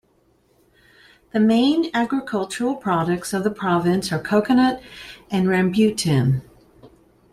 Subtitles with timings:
[1.31, 4.81] The main agricultural products of the province are coconut
[5.29, 6.41] and rambutan.